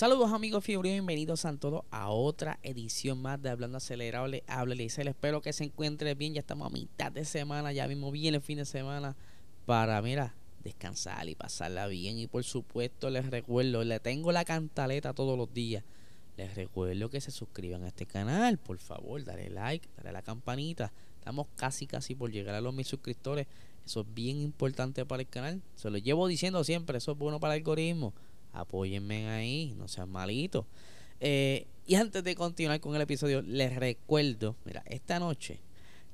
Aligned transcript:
Saludos 0.00 0.32
amigos 0.32 0.64
fiebre, 0.64 0.92
bienvenidos 0.92 1.44
a 1.44 1.54
todos 1.58 1.84
a 1.90 2.08
otra 2.08 2.58
edición 2.62 3.20
más 3.20 3.42
de 3.42 3.50
Hablando 3.50 3.76
Acelerado. 3.76 4.28
Les 4.28 4.42
habla 4.46 4.72
Elisel, 4.72 5.08
espero 5.08 5.42
que 5.42 5.52
se 5.52 5.64
encuentre 5.64 6.14
bien. 6.14 6.32
Ya 6.32 6.40
estamos 6.40 6.68
a 6.68 6.70
mitad 6.70 7.12
de 7.12 7.26
semana, 7.26 7.70
ya 7.70 7.86
mismo 7.86 8.10
viene 8.10 8.38
el 8.38 8.42
fin 8.42 8.56
de 8.56 8.64
semana 8.64 9.14
para, 9.66 10.00
mira, 10.00 10.34
descansar 10.64 11.28
y 11.28 11.34
pasarla 11.34 11.86
bien. 11.86 12.18
Y 12.18 12.28
por 12.28 12.44
supuesto, 12.44 13.10
les 13.10 13.28
recuerdo, 13.28 13.84
le 13.84 14.00
tengo 14.00 14.32
la 14.32 14.46
cantaleta 14.46 15.12
todos 15.12 15.36
los 15.36 15.52
días. 15.52 15.84
Les 16.38 16.54
recuerdo 16.54 17.10
que 17.10 17.20
se 17.20 17.30
suscriban 17.30 17.82
a 17.82 17.88
este 17.88 18.06
canal, 18.06 18.56
por 18.56 18.78
favor, 18.78 19.22
dale 19.22 19.50
like, 19.50 19.86
dale 19.98 20.08
a 20.08 20.12
la 20.12 20.22
campanita. 20.22 20.94
Estamos 21.18 21.46
casi, 21.56 21.86
casi 21.86 22.14
por 22.14 22.32
llegar 22.32 22.54
a 22.54 22.62
los 22.62 22.72
mil 22.72 22.86
suscriptores. 22.86 23.46
Eso 23.84 24.00
es 24.00 24.14
bien 24.14 24.40
importante 24.40 25.04
para 25.04 25.20
el 25.20 25.28
canal. 25.28 25.60
Se 25.74 25.90
lo 25.90 25.98
llevo 25.98 26.26
diciendo 26.26 26.64
siempre, 26.64 26.96
eso 26.96 27.12
es 27.12 27.18
bueno 27.18 27.38
para 27.38 27.54
el 27.54 27.60
algoritmo 27.60 28.14
apóyenme 28.52 29.28
ahí, 29.28 29.74
no 29.76 29.88
sean 29.88 30.10
malitos. 30.10 30.64
Eh, 31.20 31.66
y 31.86 31.96
antes 31.96 32.24
de 32.24 32.34
continuar 32.34 32.80
con 32.80 32.94
el 32.94 33.02
episodio, 33.02 33.42
les 33.42 33.74
recuerdo, 33.76 34.56
mira, 34.64 34.82
esta 34.86 35.18
noche 35.18 35.60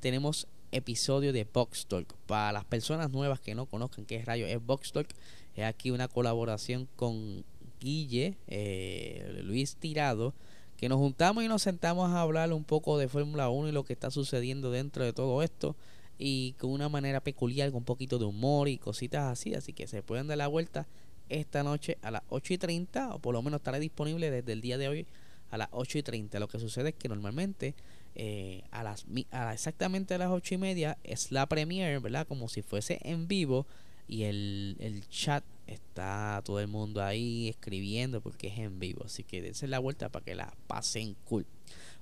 tenemos 0.00 0.48
episodio 0.72 1.32
de 1.32 1.44
Box 1.44 1.86
Talk. 1.86 2.14
Para 2.26 2.52
las 2.52 2.64
personas 2.64 3.10
nuevas 3.10 3.40
que 3.40 3.54
no 3.54 3.66
conozcan 3.66 4.04
qué 4.04 4.22
rayo 4.24 4.46
es 4.46 4.64
Box 4.64 4.92
Talk, 4.92 5.08
es 5.54 5.64
aquí 5.64 5.90
una 5.90 6.08
colaboración 6.08 6.88
con 6.96 7.44
Guille, 7.80 8.36
eh, 8.46 9.40
Luis 9.44 9.76
Tirado, 9.76 10.34
que 10.76 10.88
nos 10.88 10.98
juntamos 10.98 11.44
y 11.44 11.48
nos 11.48 11.62
sentamos 11.62 12.10
a 12.10 12.20
hablar 12.20 12.52
un 12.52 12.64
poco 12.64 12.98
de 12.98 13.08
Fórmula 13.08 13.48
1 13.48 13.68
y 13.68 13.72
lo 13.72 13.84
que 13.84 13.92
está 13.92 14.10
sucediendo 14.10 14.70
dentro 14.70 15.04
de 15.04 15.12
todo 15.12 15.42
esto. 15.42 15.76
Y 16.18 16.54
con 16.58 16.70
una 16.70 16.88
manera 16.88 17.20
peculiar, 17.20 17.70
con 17.70 17.78
un 17.78 17.84
poquito 17.84 18.18
de 18.18 18.24
humor 18.24 18.68
y 18.68 18.78
cositas 18.78 19.24
así. 19.24 19.54
Así 19.54 19.72
que 19.72 19.86
se 19.86 20.02
pueden 20.02 20.26
dar 20.26 20.38
la 20.38 20.46
vuelta 20.48 20.86
esta 21.28 21.62
noche 21.62 21.98
a 22.02 22.10
las 22.10 22.22
8 22.28 22.54
y 22.54 22.58
30, 22.58 23.14
o 23.14 23.18
por 23.18 23.34
lo 23.34 23.42
menos 23.42 23.60
estará 23.60 23.78
disponible 23.78 24.30
desde 24.30 24.52
el 24.52 24.60
día 24.60 24.78
de 24.78 24.88
hoy 24.88 25.06
a 25.50 25.58
las 25.58 25.68
8 25.72 25.98
y 25.98 26.02
30. 26.02 26.38
Lo 26.40 26.48
que 26.48 26.58
sucede 26.58 26.90
es 26.90 26.94
que 26.94 27.08
normalmente 27.08 27.74
eh, 28.14 28.64
a 28.70 28.82
las 28.82 29.06
exactamente 29.52 30.14
a 30.14 30.18
las 30.18 30.30
8 30.30 30.54
y 30.54 30.58
media 30.58 30.98
es 31.04 31.32
la 31.32 31.46
premiere, 31.46 31.98
¿verdad? 31.98 32.26
Como 32.26 32.48
si 32.48 32.62
fuese 32.62 32.98
en 33.02 33.28
vivo 33.28 33.66
y 34.08 34.24
el, 34.24 34.76
el 34.80 35.06
chat 35.08 35.44
está 35.66 36.40
todo 36.44 36.60
el 36.60 36.68
mundo 36.68 37.02
ahí 37.02 37.48
escribiendo 37.48 38.20
porque 38.20 38.48
es 38.48 38.58
en 38.58 38.78
vivo. 38.78 39.04
Así 39.04 39.24
que 39.24 39.42
dense 39.42 39.66
la 39.66 39.78
vuelta 39.78 40.08
para 40.08 40.24
que 40.24 40.34
la 40.34 40.54
pasen 40.66 41.16
cool. 41.24 41.46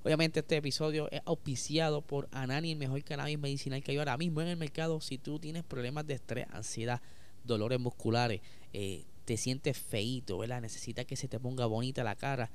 Obviamente 0.04 0.40
este 0.40 0.58
episodio 0.58 1.10
es 1.10 1.22
auspiciado 1.24 2.02
por 2.02 2.28
Anani, 2.30 2.72
el 2.72 2.78
mejor 2.78 3.02
cannabis 3.04 3.38
medicinal 3.38 3.82
que 3.82 3.92
hay 3.92 3.98
ahora 3.98 4.18
mismo 4.18 4.42
en 4.42 4.48
el 4.48 4.56
mercado. 4.58 5.00
Si 5.00 5.16
tú 5.16 5.38
tienes 5.38 5.64
problemas 5.64 6.06
de 6.06 6.14
estrés, 6.14 6.46
ansiedad, 6.52 7.00
dolores 7.42 7.80
musculares, 7.80 8.42
eh, 8.74 9.04
te 9.24 9.36
sientes 9.36 9.78
feito, 9.78 10.38
¿verdad? 10.38 10.60
Necesitas 10.60 11.06
que 11.06 11.16
se 11.16 11.28
te 11.28 11.38
ponga 11.40 11.66
bonita 11.66 12.04
la 12.04 12.14
cara. 12.14 12.50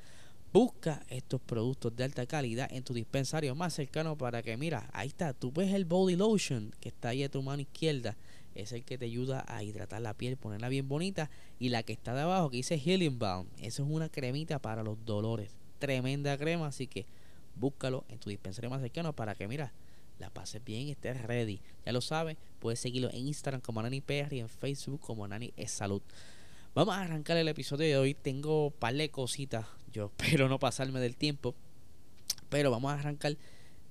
Busca 0.52 1.04
estos 1.10 1.40
productos 1.42 1.96
de 1.96 2.04
alta 2.04 2.26
calidad 2.26 2.72
en 2.72 2.84
tu 2.84 2.94
dispensario 2.94 3.54
más 3.54 3.74
cercano 3.74 4.18
para 4.18 4.42
que, 4.42 4.58
mira, 4.58 4.90
ahí 4.94 5.08
está, 5.08 5.34
tú 5.34 5.52
ves 5.52 5.74
el 5.74 5.86
body 5.86 6.16
lotion 6.16 6.74
que 6.80 6.90
está 6.90 7.10
ahí 7.10 7.24
a 7.24 7.30
tu 7.30 7.42
mano 7.42 7.62
izquierda. 7.62 8.18
Es 8.56 8.72
el 8.72 8.84
que 8.84 8.98
te 8.98 9.06
ayuda 9.06 9.46
a 9.48 9.64
hidratar 9.64 10.02
la 10.02 10.16
piel, 10.16 10.38
ponerla 10.38 10.70
bien 10.70 10.88
bonita. 10.88 11.30
Y 11.60 11.70
la 11.70 11.84
que 11.84 11.94
está 11.94 12.16
de 12.16 12.22
abajo, 12.22 12.50
que 12.50 12.58
dice 12.58 12.80
Healing 12.80 13.20
Balm, 13.20 13.48
eso 13.60 13.84
es 13.84 13.90
una 13.90 14.10
cremita 14.10 14.60
para 14.60 14.84
los 14.84 15.06
dolores. 15.06 15.52
Tremenda 15.78 16.38
crema, 16.38 16.68
así 16.68 16.88
que 16.88 17.06
búscalo 17.56 18.06
en 18.10 18.20
tu 18.20 18.30
dispensario 18.30 18.70
más 18.70 18.82
cercano 18.82 19.14
para 19.14 19.36
que, 19.36 19.48
mira, 19.48 19.72
la 20.18 20.30
pases 20.30 20.64
bien 20.64 20.88
y 20.88 20.92
estés 20.92 21.22
ready. 21.22 21.62
Ya 21.86 21.92
lo 21.92 22.02
sabes, 22.02 22.38
puedes 22.60 22.80
seguirlo 22.80 23.10
en 23.12 23.28
Instagram 23.28 23.62
como 23.62 23.82
Nani 23.82 24.02
PR 24.02 24.34
y 24.34 24.40
en 24.40 24.50
Facebook 24.50 25.00
como 25.00 25.28
Nani 25.28 25.54
es 25.56 25.72
Salud. 25.72 26.02
Vamos 26.76 26.96
a 26.96 27.02
arrancar 27.02 27.36
el 27.38 27.48
episodio 27.48 27.88
de 27.88 27.98
hoy. 27.98 28.14
Tengo 28.14 28.68
un 28.68 28.72
par 28.72 28.94
de 28.94 29.10
cositas. 29.10 29.66
Yo 29.92 30.12
espero 30.18 30.48
no 30.48 30.60
pasarme 30.60 31.00
del 31.00 31.16
tiempo. 31.18 31.56
Pero 32.50 32.70
vamos 32.70 32.92
a 32.92 33.00
arrancar 33.00 33.38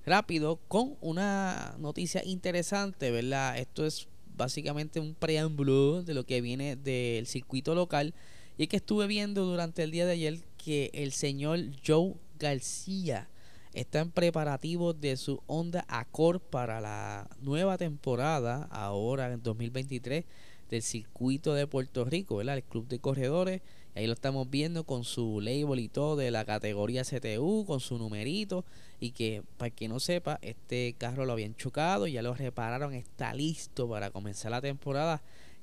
rápido 0.05 0.59
con 0.67 0.95
una 1.01 1.75
noticia 1.77 2.23
interesante, 2.23 3.11
¿verdad? 3.11 3.57
Esto 3.57 3.85
es 3.85 4.07
básicamente 4.35 5.01
un 5.01 5.13
preámbulo 5.13 6.03
de 6.03 6.13
lo 6.13 6.25
que 6.25 6.39
viene 6.39 6.77
del 6.77 7.27
circuito 7.27 7.75
local. 7.75 8.13
Y 8.57 8.63
es 8.63 8.69
que 8.69 8.77
estuve 8.77 9.07
viendo 9.07 9.45
durante 9.45 9.83
el 9.83 9.91
día 9.91 10.05
de 10.05 10.13
ayer 10.13 10.39
que 10.57 10.89
el 10.93 11.11
señor 11.11 11.59
Joe 11.85 12.15
García 12.39 13.29
está 13.73 13.99
en 13.99 14.11
preparativos 14.11 14.99
de 14.99 15.17
su 15.17 15.41
Honda 15.47 15.85
Accord 15.89 16.39
para 16.39 16.79
la 16.79 17.29
nueva 17.41 17.77
temporada, 17.77 18.63
ahora 18.71 19.31
en 19.31 19.43
2023 19.43 20.23
del 20.69 20.81
circuito 20.81 21.53
de 21.53 21.67
Puerto 21.67 22.05
Rico, 22.05 22.37
¿verdad? 22.37 22.57
El 22.57 22.63
club 22.63 22.87
de 22.87 22.99
corredores. 22.99 23.61
ahí 23.95 24.07
lo 24.07 24.13
estamos 24.13 24.49
viendo 24.49 24.83
con 24.83 25.03
su 25.03 25.41
label 25.41 25.79
y 25.79 25.89
todo 25.89 26.15
de 26.15 26.31
la 26.31 26.45
categoría 26.45 27.03
CTU, 27.03 27.65
con 27.65 27.79
su 27.79 27.97
numerito. 27.97 28.65
Y 28.99 29.11
que, 29.11 29.43
para 29.57 29.71
que 29.71 29.87
no 29.87 29.99
sepa, 29.99 30.39
este 30.41 30.95
carro 30.97 31.25
lo 31.25 31.33
habían 31.33 31.55
chocado, 31.55 32.07
ya 32.07 32.21
lo 32.21 32.33
repararon, 32.33 32.93
está 32.93 33.33
listo 33.33 33.89
para 33.89 34.11
comenzar 34.11 34.51
la 34.51 34.61
temporada. 34.61 35.21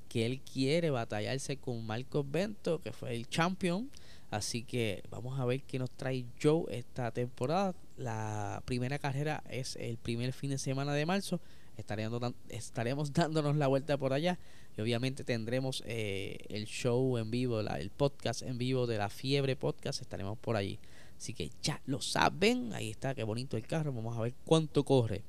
Que 0.09 0.27
él 0.27 0.41
quiere 0.41 0.91
batallarse 0.91 1.57
con 1.57 1.85
Marcos 1.87 2.25
Bento, 2.31 2.81
que 2.81 2.93
fue 2.93 3.15
el 3.15 3.29
champion. 3.29 3.91
Así 4.31 4.65
que 4.65 5.03
vamos 5.11 5.39
a 5.39 5.45
ver 5.45 5.63
qué 5.63 5.79
nos 5.79 5.91
trae 5.91 6.25
Joe 6.43 6.65
esta 6.71 7.11
temporada. 7.13 7.75
La 7.97 8.63
primera 8.65 8.99
carrera 8.99 9.43
es 9.49 9.77
el 9.77 9.99
primer 9.99 10.33
fin 10.33 10.51
de 10.51 10.59
semana 10.59 10.93
de 10.95 11.07
marzo 11.07 11.41
estaremos, 11.77 12.21
estaremos 12.49 13.13
dándonos 13.13 13.57
la 13.57 13.67
vuelta 13.67 13.97
por 13.97 14.13
allá 14.13 14.39
y 14.77 14.81
obviamente 14.81 15.25
tendremos 15.25 15.83
eh, 15.87 16.39
el 16.49 16.67
show 16.67 17.17
en 17.19 17.31
vivo, 17.31 17.61
el 17.61 17.91
podcast 17.91 18.43
en 18.43 18.59
vivo 18.59 18.87
de 18.87 18.99
la 18.99 19.09
Fiebre 19.09 19.57
Podcast, 19.57 20.03
estaremos 20.03 20.39
por 20.39 20.57
allí. 20.57 20.79
Así 21.17 21.33
que 21.33 21.51
ya 21.63 21.81
lo 21.87 22.03
saben, 22.03 22.75
ahí 22.75 22.91
está, 22.91 23.15
qué 23.15 23.25
bonito 23.25 23.57
el 23.57 23.67
carro, 23.67 23.93
vamos 23.93 24.17
a 24.17 24.21
ver 24.21 24.35
cuánto 24.45 24.85
corre. 24.85 25.23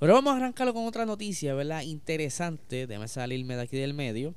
Pero 0.00 0.14
vamos 0.14 0.34
a 0.34 0.36
arrancarlo 0.36 0.74
con 0.74 0.86
otra 0.86 1.06
noticia, 1.06 1.54
¿verdad? 1.54 1.82
Interesante, 1.82 2.88
déjame 2.88 3.06
salirme 3.06 3.54
de 3.54 3.62
aquí 3.62 3.76
del 3.76 3.94
medio. 3.94 4.34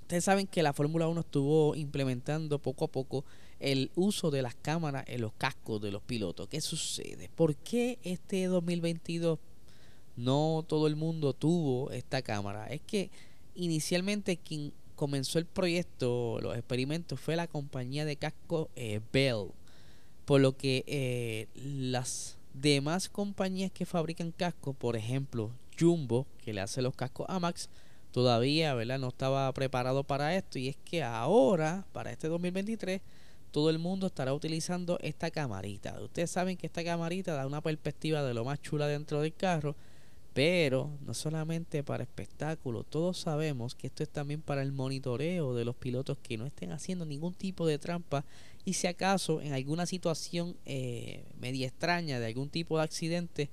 Ustedes 0.00 0.24
saben 0.24 0.48
que 0.48 0.64
la 0.64 0.72
Fórmula 0.72 1.06
1 1.06 1.20
estuvo 1.20 1.76
implementando 1.76 2.58
poco 2.58 2.86
a 2.86 2.88
poco 2.88 3.24
el 3.60 3.92
uso 3.94 4.32
de 4.32 4.42
las 4.42 4.56
cámaras 4.56 5.04
en 5.06 5.20
los 5.20 5.32
cascos 5.34 5.80
de 5.80 5.92
los 5.92 6.02
pilotos. 6.02 6.48
¿Qué 6.48 6.60
sucede? 6.60 7.30
¿Por 7.34 7.54
qué 7.54 8.00
este 8.02 8.46
2022 8.46 9.38
no 10.16 10.64
todo 10.66 10.86
el 10.86 10.96
mundo 10.96 11.32
tuvo 11.32 11.90
esta 11.90 12.22
cámara. 12.22 12.66
Es 12.66 12.80
que 12.80 13.10
inicialmente 13.54 14.36
quien 14.36 14.72
comenzó 14.94 15.38
el 15.38 15.46
proyecto, 15.46 16.38
los 16.40 16.56
experimentos, 16.56 17.18
fue 17.18 17.36
la 17.36 17.46
compañía 17.46 18.04
de 18.04 18.16
casco 18.16 18.70
eh, 18.76 19.00
Bell. 19.12 19.48
Por 20.24 20.40
lo 20.40 20.56
que 20.56 20.84
eh, 20.86 21.48
las 21.54 22.38
demás 22.54 23.08
compañías 23.08 23.72
que 23.72 23.86
fabrican 23.86 24.30
cascos, 24.30 24.76
por 24.76 24.96
ejemplo 24.96 25.50
Jumbo, 25.78 26.26
que 26.44 26.52
le 26.52 26.60
hace 26.60 26.82
los 26.82 26.94
cascos 26.94 27.26
a 27.28 27.40
Max, 27.40 27.68
todavía 28.12 28.74
¿verdad? 28.74 28.98
no 28.98 29.08
estaba 29.08 29.52
preparado 29.52 30.04
para 30.04 30.36
esto. 30.36 30.58
Y 30.58 30.68
es 30.68 30.76
que 30.84 31.02
ahora, 31.02 31.84
para 31.92 32.12
este 32.12 32.28
2023, 32.28 33.00
todo 33.50 33.70
el 33.70 33.78
mundo 33.78 34.06
estará 34.06 34.32
utilizando 34.32 34.98
esta 35.00 35.30
camarita. 35.30 36.00
Ustedes 36.00 36.30
saben 36.30 36.56
que 36.56 36.66
esta 36.66 36.84
camarita 36.84 37.34
da 37.34 37.46
una 37.46 37.60
perspectiva 37.60 38.22
de 38.22 38.34
lo 38.34 38.44
más 38.44 38.60
chula 38.62 38.86
dentro 38.86 39.20
del 39.20 39.34
carro 39.34 39.74
pero 40.34 40.90
no 41.04 41.12
solamente 41.12 41.82
para 41.82 42.04
espectáculo, 42.04 42.84
todos 42.84 43.18
sabemos 43.18 43.74
que 43.74 43.88
esto 43.88 44.02
es 44.02 44.08
también 44.08 44.40
para 44.40 44.62
el 44.62 44.72
monitoreo 44.72 45.54
de 45.54 45.64
los 45.64 45.76
pilotos 45.76 46.16
que 46.22 46.38
no 46.38 46.46
estén 46.46 46.72
haciendo 46.72 47.04
ningún 47.04 47.34
tipo 47.34 47.66
de 47.66 47.78
trampa 47.78 48.24
y 48.64 48.74
si 48.74 48.86
acaso 48.86 49.42
en 49.42 49.52
alguna 49.52 49.84
situación 49.84 50.56
eh, 50.64 51.24
media 51.38 51.66
extraña 51.66 52.18
de 52.18 52.26
algún 52.26 52.48
tipo 52.48 52.78
de 52.78 52.84
accidente, 52.84 53.50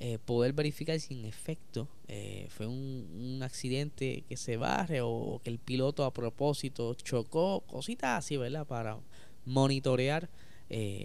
eh, 0.00 0.18
poder 0.24 0.52
verificar 0.52 0.98
si 0.98 1.14
en 1.14 1.26
efecto 1.26 1.86
eh, 2.08 2.46
fue 2.48 2.66
un, 2.66 3.08
un, 3.14 3.42
accidente 3.42 4.24
que 4.28 4.36
se 4.36 4.56
barre 4.56 5.00
o 5.00 5.40
que 5.44 5.50
el 5.50 5.58
piloto 5.58 6.04
a 6.04 6.12
propósito 6.12 6.94
chocó, 6.94 7.60
cositas 7.66 8.18
así, 8.18 8.36
¿verdad? 8.36 8.66
Para 8.66 8.98
monitorear 9.44 10.28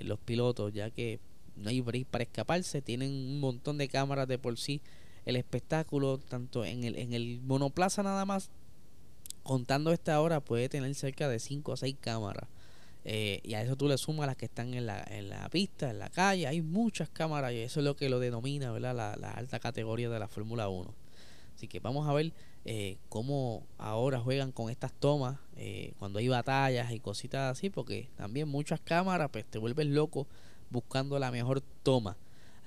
los 0.05 0.17
pilotos, 0.19 0.73
ya 0.73 0.89
que 0.89 1.19
no 1.57 1.69
hay 1.69 1.81
break 1.81 2.05
para 2.07 2.23
escaparse, 2.23 2.81
tienen 2.81 3.11
un 3.11 3.41
montón 3.41 3.77
de 3.77 3.89
cámaras 3.89 4.25
de 4.25 4.37
por 4.37 4.57
sí 4.57 4.79
el 5.27 5.35
espectáculo, 5.35 6.17
tanto 6.17 6.65
en 6.65 6.83
el, 6.83 6.95
en 6.95 7.13
el 7.13 7.41
monoplaza 7.41 8.01
nada 8.01 8.25
más, 8.25 8.49
contando 9.43 9.91
esta 9.91 10.19
hora, 10.21 10.39
puede 10.39 10.69
tener 10.69 10.93
cerca 10.95 11.27
de 11.27 11.39
5 11.39 11.71
o 11.71 11.77
6 11.77 11.95
cámaras. 11.99 12.49
Eh, 13.03 13.39
y 13.43 13.53
a 13.53 13.61
eso 13.61 13.75
tú 13.75 13.87
le 13.87 13.97
sumas 13.97 14.27
las 14.27 14.35
que 14.35 14.45
están 14.45 14.73
en 14.73 14.85
la, 14.85 15.03
en 15.09 15.29
la 15.29 15.47
pista, 15.49 15.89
en 15.89 15.99
la 15.99 16.09
calle. 16.09 16.47
Hay 16.47 16.61
muchas 16.61 17.09
cámaras 17.09 17.53
y 17.53 17.57
eso 17.57 17.79
es 17.81 17.85
lo 17.85 17.95
que 17.95 18.09
lo 18.09 18.19
denomina 18.19 18.71
¿verdad? 18.71 18.95
La, 18.95 19.15
la 19.15 19.31
alta 19.31 19.59
categoría 19.59 20.09
de 20.09 20.19
la 20.19 20.27
Fórmula 20.27 20.69
1. 20.69 20.93
Así 21.55 21.67
que 21.67 21.79
vamos 21.79 22.07
a 22.07 22.13
ver 22.13 22.33
eh, 22.65 22.97
cómo 23.09 23.65
ahora 23.77 24.19
juegan 24.19 24.51
con 24.51 24.69
estas 24.69 24.93
tomas 24.93 25.39
eh, 25.55 25.93
cuando 25.99 26.19
hay 26.19 26.27
batallas 26.27 26.91
y 26.91 26.99
cositas 26.99 27.51
así, 27.51 27.69
porque 27.69 28.09
también 28.15 28.47
muchas 28.47 28.79
cámaras 28.79 29.29
pues 29.31 29.45
te 29.45 29.57
vuelves 29.57 29.87
loco 29.87 30.27
buscando 30.69 31.17
la 31.17 31.31
mejor 31.31 31.61
toma. 31.83 32.15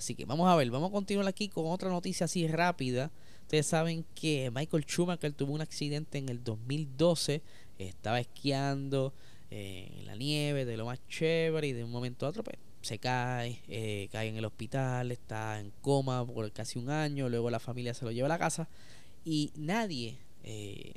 Así 0.01 0.15
que 0.15 0.25
vamos 0.25 0.49
a 0.49 0.57
ver, 0.57 0.71
vamos 0.71 0.89
a 0.89 0.93
continuar 0.93 1.29
aquí 1.29 1.51
con 1.51 1.67
otra 1.67 1.91
noticia 1.91 2.25
así 2.25 2.49
rápida. 2.49 3.11
Ustedes 3.43 3.67
saben 3.67 4.07
que 4.15 4.51
Michael 4.51 4.85
Schumacher 4.85 5.35
tuvo 5.35 5.53
un 5.53 5.61
accidente 5.61 6.17
en 6.17 6.31
el 6.31 6.43
2012, 6.43 7.43
estaba 7.77 8.19
esquiando 8.19 9.13
eh, 9.51 9.93
en 9.99 10.07
la 10.07 10.17
nieve, 10.17 10.65
de 10.65 10.79
lo 10.79 10.87
más 10.87 11.07
chévere, 11.07 11.69
y 11.69 11.75
de 11.75 11.85
un 11.85 11.91
momento 11.91 12.25
a 12.25 12.31
otro 12.31 12.43
pues, 12.43 12.57
se 12.81 12.99
cae, 12.99 13.61
eh, 13.69 14.09
cae 14.11 14.29
en 14.29 14.39
el 14.39 14.47
hospital, 14.47 15.13
está 15.13 15.61
en 15.61 15.71
coma 15.83 16.27
por 16.27 16.51
casi 16.51 16.79
un 16.79 16.89
año, 16.89 17.29
luego 17.29 17.51
la 17.51 17.61
familia 17.61 17.93
se 17.93 18.07
lo 18.07 18.11
lleva 18.11 18.25
a 18.25 18.31
la 18.31 18.39
casa 18.39 18.71
y 19.23 19.53
nadie, 19.55 20.17
eh, 20.45 20.95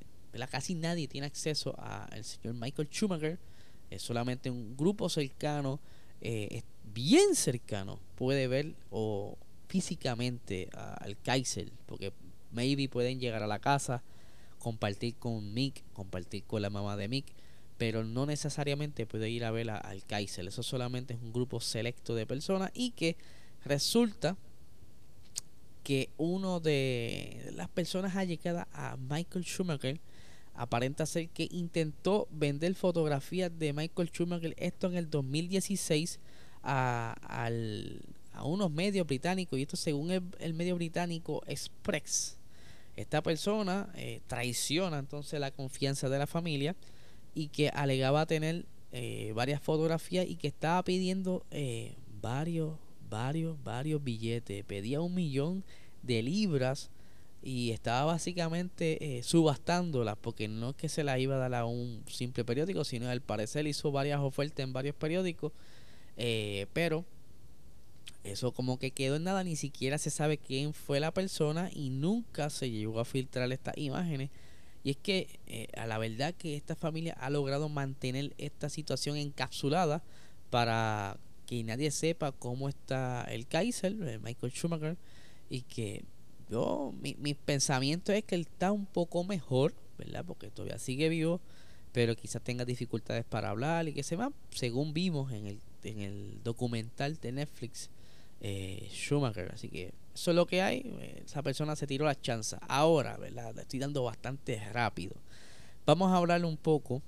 casi 0.49 0.75
nadie 0.75 1.09
tiene 1.09 1.27
acceso 1.27 1.77
al 1.77 2.23
señor 2.23 2.55
Michael 2.55 2.87
Schumacher, 2.89 3.37
solamente 3.97 4.49
un 4.49 4.77
grupo 4.77 5.09
cercano, 5.09 5.81
eh, 6.21 6.63
bien 6.83 7.35
cercano, 7.35 7.99
puede 8.15 8.47
ver 8.47 8.75
o 8.89 9.37
físicamente 9.67 10.69
al 10.73 11.17
Kaiser, 11.17 11.71
porque 11.85 12.13
maybe 12.51 12.87
pueden 12.89 13.19
llegar 13.19 13.43
a 13.43 13.47
la 13.47 13.59
casa, 13.59 14.03
compartir 14.59 15.15
con 15.15 15.53
Mick, 15.53 15.83
compartir 15.93 16.43
con 16.43 16.61
la 16.61 16.69
mamá 16.69 16.95
de 16.95 17.07
Mick, 17.07 17.25
pero 17.77 18.03
no 18.03 18.25
necesariamente 18.25 19.05
puede 19.05 19.29
ir 19.29 19.43
a 19.45 19.51
ver 19.51 19.69
al 19.69 20.05
Kaiser. 20.05 20.47
Eso 20.47 20.63
solamente 20.63 21.15
es 21.15 21.21
un 21.21 21.33
grupo 21.33 21.59
selecto 21.59 22.15
de 22.15 22.25
personas 22.25 22.71
y 22.73 22.91
que 22.91 23.17
resulta 23.65 24.37
que 25.83 26.09
uno 26.17 26.59
de 26.59 27.51
las 27.55 27.67
personas 27.67 28.15
allegadas 28.15 28.67
a 28.71 28.95
Michael 28.97 29.43
Schumacher 29.43 29.99
aparenta 30.53 31.05
ser 31.05 31.29
que 31.29 31.47
intentó 31.51 32.27
vender 32.31 32.75
fotografías 32.75 33.51
de 33.57 33.73
Michael 33.73 34.09
Schumacher, 34.09 34.53
esto 34.57 34.87
en 34.87 34.95
el 34.95 35.09
2016, 35.09 36.19
a, 36.63 37.15
a 38.33 38.43
unos 38.43 38.71
medios 38.71 39.05
británicos, 39.05 39.59
y 39.59 39.63
esto 39.63 39.77
según 39.77 40.11
el, 40.11 40.53
medio 40.53 40.75
británico 40.75 41.43
Express. 41.47 42.37
Esta 42.95 43.21
persona 43.23 43.89
eh, 43.95 44.21
traiciona 44.27 44.99
entonces 44.99 45.39
la 45.39 45.51
confianza 45.51 46.09
de 46.09 46.19
la 46.19 46.27
familia 46.27 46.75
y 47.33 47.47
que 47.47 47.69
alegaba 47.69 48.25
tener 48.27 48.65
eh, 48.91 49.31
varias 49.33 49.61
fotografías 49.61 50.27
y 50.27 50.35
que 50.35 50.47
estaba 50.47 50.83
pidiendo 50.83 51.43
eh, 51.49 51.95
varios, 52.21 52.77
varios, 53.09 53.61
varios 53.63 54.03
billetes. 54.03 54.63
Pedía 54.65 55.01
un 55.01 55.15
millón 55.15 55.63
de 56.03 56.21
libras 56.21 56.91
y 57.41 57.71
estaba 57.71 58.05
básicamente 58.05 59.17
eh, 59.17 59.23
subastándolas 59.23 60.15
porque 60.17 60.47
no 60.47 60.69
es 60.69 60.75
que 60.75 60.89
se 60.89 61.03
la 61.03 61.19
iba 61.19 61.35
a 61.35 61.39
dar 61.39 61.53
a 61.55 61.65
un 61.65 62.03
simple 62.07 62.45
periódico, 62.45 62.83
sino 62.83 63.09
al 63.09 63.21
parecer 63.21 63.67
hizo 63.67 63.91
varias 63.91 64.21
ofertas 64.21 64.63
en 64.63 64.71
varios 64.71 64.95
periódicos, 64.95 65.51
pero 66.15 67.05
eso 68.23 68.53
como 68.53 68.79
que 68.79 68.91
quedó 68.91 69.15
en 69.17 69.23
nada, 69.23 69.43
ni 69.43 69.55
siquiera 69.55 69.97
se 69.97 70.09
sabe 70.09 70.37
quién 70.37 70.73
fue 70.73 70.99
la 70.99 71.11
persona 71.11 71.69
y 71.73 71.89
nunca 71.89 72.49
se 72.49 72.69
llegó 72.69 72.99
a 72.99 73.05
filtrar 73.05 73.51
estas 73.51 73.77
imágenes 73.77 74.29
y 74.83 74.91
es 74.91 74.97
que 74.97 75.39
eh, 75.47 75.67
a 75.77 75.87
la 75.87 75.97
verdad 75.97 76.33
que 76.33 76.55
esta 76.55 76.75
familia 76.75 77.15
ha 77.19 77.29
logrado 77.29 77.69
mantener 77.69 78.33
esta 78.37 78.69
situación 78.69 79.15
encapsulada 79.15 80.03
para 80.49 81.17
que 81.45 81.63
nadie 81.63 81.89
sepa 81.91 82.33
cómo 82.33 82.67
está 82.67 83.23
el 83.29 83.47
Kaiser, 83.47 83.95
eh, 84.03 84.19
Michael 84.19 84.51
Schumacher, 84.51 84.97
y 85.49 85.61
que 85.61 86.03
yo, 86.49 86.93
mi, 87.01 87.15
mi 87.15 87.33
pensamiento 87.33 88.11
es 88.11 88.23
que 88.23 88.35
él 88.35 88.41
está 88.41 88.71
un 88.71 88.85
poco 88.85 89.23
mejor, 89.23 89.73
¿verdad? 89.97 90.25
Porque 90.25 90.51
todavía 90.51 90.77
sigue 90.77 91.07
vivo, 91.07 91.39
pero 91.93 92.15
quizás 92.15 92.41
tenga 92.41 92.65
dificultades 92.65 93.23
para 93.23 93.49
hablar 93.49 93.87
y 93.87 93.93
que 93.93 94.03
se 94.03 94.17
va, 94.17 94.33
según 94.51 94.93
vimos 94.93 95.31
en 95.31 95.47
el, 95.47 95.59
en 95.85 95.99
el 95.99 96.43
documental 96.43 97.17
de 97.21 97.31
Netflix, 97.31 97.89
eh, 98.41 98.89
Schumacher. 98.91 99.51
Así 99.53 99.69
que 99.69 99.93
eso 100.13 100.31
es 100.31 100.35
lo 100.35 100.45
que 100.45 100.61
hay. 100.61 101.21
Esa 101.25 101.41
persona 101.41 101.75
se 101.75 101.87
tiró 101.87 102.05
la 102.05 102.19
chanza. 102.19 102.59
Ahora, 102.67 103.17
¿verdad? 103.17 103.57
estoy 103.59 103.79
dando 103.79 104.03
bastante 104.03 104.59
rápido. 104.71 105.15
Vamos 105.85 106.11
a 106.11 106.17
hablar 106.17 106.45
un 106.45 106.57
poco 106.57 107.01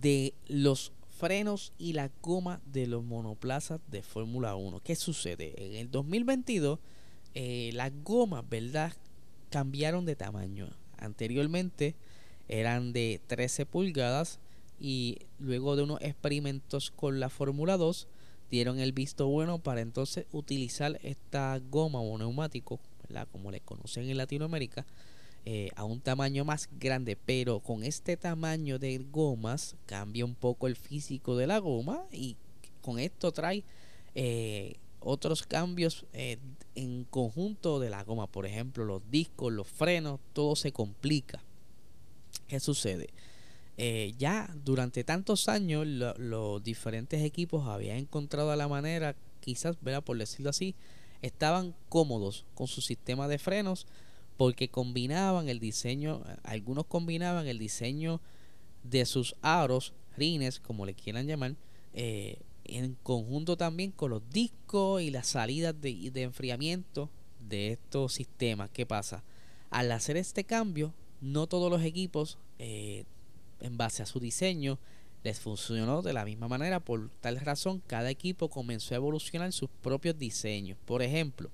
de 0.00 0.34
los 0.48 0.92
frenos 1.18 1.72
y 1.78 1.92
la 1.92 2.10
goma 2.20 2.60
de 2.66 2.86
los 2.86 3.04
monoplazas 3.04 3.80
de 3.88 4.02
Fórmula 4.02 4.56
1. 4.56 4.80
¿Qué 4.80 4.96
sucede? 4.96 5.54
En 5.56 5.74
el 5.76 5.90
2022 5.90 6.80
eh, 7.34 7.70
las 7.74 7.92
gomas, 8.02 8.48
¿verdad? 8.48 8.92
Cambiaron 9.50 10.04
de 10.04 10.16
tamaño. 10.16 10.68
Anteriormente 10.98 11.94
eran 12.48 12.92
de 12.92 13.20
13 13.26 13.66
pulgadas 13.66 14.40
y 14.82 15.18
luego 15.38 15.76
de 15.76 15.84
unos 15.84 16.00
experimentos 16.02 16.90
con 16.90 17.20
la 17.20 17.28
Fórmula 17.28 17.76
2 17.76 18.08
dieron 18.50 18.80
el 18.80 18.92
visto 18.92 19.28
bueno 19.28 19.60
para 19.60 19.80
entonces 19.80 20.26
utilizar 20.32 20.98
esta 21.04 21.56
goma 21.70 22.00
o 22.00 22.18
neumático, 22.18 22.80
como 23.30 23.52
le 23.52 23.60
conocen 23.60 24.10
en 24.10 24.16
Latinoamérica, 24.16 24.84
eh, 25.44 25.70
a 25.76 25.84
un 25.84 26.00
tamaño 26.00 26.44
más 26.44 26.68
grande, 26.80 27.16
pero 27.16 27.60
con 27.60 27.84
este 27.84 28.16
tamaño 28.16 28.80
de 28.80 28.98
gomas 28.98 29.76
cambia 29.86 30.24
un 30.24 30.34
poco 30.34 30.66
el 30.66 30.74
físico 30.74 31.36
de 31.36 31.46
la 31.46 31.58
goma 31.58 32.02
y 32.10 32.36
con 32.80 32.98
esto 32.98 33.30
trae 33.30 33.62
eh, 34.16 34.74
otros 34.98 35.44
cambios 35.44 36.06
eh, 36.12 36.38
en 36.74 37.04
conjunto 37.04 37.78
de 37.78 37.88
la 37.88 38.02
goma, 38.02 38.26
por 38.26 38.46
ejemplo 38.46 38.84
los 38.84 39.08
discos, 39.12 39.52
los 39.52 39.68
frenos, 39.68 40.18
todo 40.32 40.56
se 40.56 40.72
complica. 40.72 41.40
¿Qué 42.48 42.58
sucede? 42.58 43.08
Eh, 43.78 44.14
ya 44.18 44.54
durante 44.64 45.02
tantos 45.02 45.48
años 45.48 45.86
los 45.86 46.62
diferentes 46.62 47.22
equipos 47.22 47.66
habían 47.66 47.96
encontrado 47.96 48.54
la 48.54 48.68
manera, 48.68 49.16
quizás, 49.40 49.76
por 49.76 50.18
decirlo 50.18 50.50
así, 50.50 50.74
estaban 51.22 51.74
cómodos 51.88 52.44
con 52.54 52.66
su 52.66 52.80
sistema 52.80 53.28
de 53.28 53.38
frenos 53.38 53.86
porque 54.36 54.68
combinaban 54.68 55.48
el 55.48 55.58
diseño, 55.58 56.22
algunos 56.42 56.86
combinaban 56.86 57.46
el 57.46 57.58
diseño 57.58 58.20
de 58.82 59.06
sus 59.06 59.36
aros, 59.40 59.94
rines, 60.16 60.60
como 60.60 60.84
le 60.84 60.94
quieran 60.94 61.26
llamar, 61.26 61.54
eh, 61.94 62.38
en 62.64 62.96
conjunto 63.02 63.56
también 63.56 63.90
con 63.90 64.10
los 64.10 64.28
discos 64.30 65.02
y 65.02 65.10
las 65.10 65.28
salidas 65.28 65.80
de, 65.80 66.10
de 66.10 66.22
enfriamiento 66.22 67.10
de 67.48 67.72
estos 67.72 68.14
sistemas. 68.14 68.70
¿Qué 68.70 68.86
pasa? 68.86 69.22
Al 69.70 69.90
hacer 69.92 70.16
este 70.16 70.44
cambio, 70.44 70.92
no 71.20 71.46
todos 71.46 71.70
los 71.70 71.82
equipos 71.82 72.38
eh, 72.58 73.04
en 73.62 73.76
base 73.76 74.02
a 74.02 74.06
su 74.06 74.20
diseño 74.20 74.78
les 75.24 75.40
funcionó 75.40 76.02
de 76.02 76.12
la 76.12 76.24
misma 76.24 76.48
manera. 76.48 76.80
Por 76.80 77.10
tal 77.20 77.40
razón, 77.40 77.82
cada 77.86 78.10
equipo 78.10 78.48
comenzó 78.48 78.94
a 78.94 78.96
evolucionar 78.96 79.52
sus 79.52 79.70
propios 79.80 80.18
diseños. 80.18 80.76
Por 80.84 81.02
ejemplo, 81.02 81.50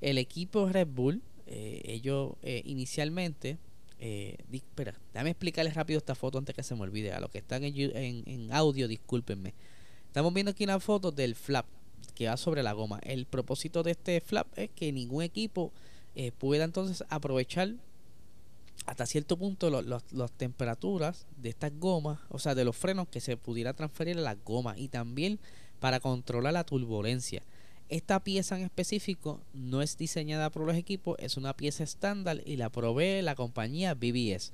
el 0.00 0.18
equipo 0.18 0.68
Red 0.68 0.88
Bull, 0.88 1.22
eh, 1.46 1.80
ellos 1.84 2.34
eh, 2.42 2.62
inicialmente, 2.64 3.58
eh, 4.00 4.36
espera, 4.52 4.94
déjame 5.14 5.30
explicarles 5.30 5.74
rápido 5.74 5.98
esta 5.98 6.14
foto 6.14 6.36
antes 6.36 6.54
que 6.54 6.62
se 6.62 6.74
me 6.74 6.82
olvide. 6.82 7.12
A 7.12 7.20
los 7.20 7.30
que 7.30 7.38
están 7.38 7.64
en, 7.64 7.74
en, 7.74 8.52
audio, 8.52 8.86
discúlpenme. 8.86 9.54
Estamos 10.06 10.32
viendo 10.34 10.50
aquí 10.50 10.64
una 10.64 10.78
foto 10.78 11.10
del 11.10 11.34
flap 11.34 11.66
que 12.14 12.28
va 12.28 12.36
sobre 12.36 12.62
la 12.62 12.72
goma. 12.72 13.00
El 13.02 13.24
propósito 13.24 13.82
de 13.82 13.92
este 13.92 14.20
flap 14.20 14.46
es 14.56 14.70
que 14.70 14.92
ningún 14.92 15.22
equipo 15.22 15.72
pueda 16.38 16.62
entonces 16.62 17.02
aprovechar 17.08 17.74
hasta 18.86 19.06
cierto 19.06 19.36
punto 19.36 19.70
las 19.70 20.32
temperaturas 20.32 21.26
de 21.36 21.48
estas 21.48 21.72
gomas, 21.78 22.20
o 22.28 22.38
sea, 22.38 22.54
de 22.54 22.64
los 22.64 22.76
frenos 22.76 23.08
que 23.08 23.20
se 23.20 23.36
pudiera 23.36 23.72
transferir 23.72 24.18
a 24.18 24.22
las 24.22 24.36
gomas 24.44 24.78
y 24.78 24.88
también 24.88 25.38
para 25.80 26.00
controlar 26.00 26.52
la 26.52 26.64
turbulencia. 26.64 27.42
Esta 27.88 28.22
pieza 28.22 28.56
en 28.56 28.64
específico 28.64 29.40
no 29.52 29.82
es 29.82 29.96
diseñada 29.96 30.50
por 30.50 30.66
los 30.66 30.76
equipos, 30.76 31.16
es 31.18 31.36
una 31.36 31.54
pieza 31.56 31.84
estándar 31.84 32.42
y 32.44 32.56
la 32.56 32.70
provee 32.70 33.22
la 33.22 33.34
compañía 33.34 33.94
BBS. 33.94 34.52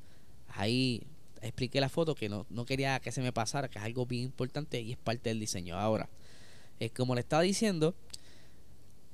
Ahí 0.48 1.02
expliqué 1.42 1.80
la 1.80 1.88
foto 1.88 2.14
que 2.14 2.28
no, 2.28 2.46
no 2.50 2.64
quería 2.64 3.00
que 3.00 3.12
se 3.12 3.22
me 3.22 3.32
pasara, 3.32 3.68
que 3.68 3.78
es 3.78 3.84
algo 3.84 4.06
bien 4.06 4.24
importante 4.24 4.80
y 4.80 4.92
es 4.92 4.98
parte 4.98 5.30
del 5.30 5.40
diseño. 5.40 5.76
Ahora, 5.76 6.08
es 6.80 6.92
como 6.92 7.14
le 7.14 7.20
estaba 7.20 7.42
diciendo, 7.42 7.94